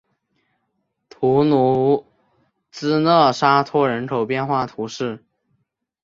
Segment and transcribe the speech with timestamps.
[1.11, 2.07] 图卢
[2.71, 5.23] 兹勒沙托人口变化图示